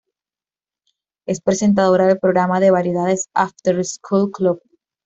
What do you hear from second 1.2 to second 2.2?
Es presentadora del